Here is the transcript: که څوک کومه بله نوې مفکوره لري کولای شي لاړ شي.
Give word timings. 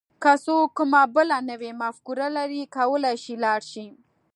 که 0.23 0.31
څوک 0.45 0.67
کومه 0.77 1.01
بله 1.15 1.37
نوې 1.49 1.71
مفکوره 1.81 2.27
لري 2.37 2.61
کولای 2.75 3.15
شي 3.23 3.35
لاړ 3.43 3.61
شي. 3.71 3.87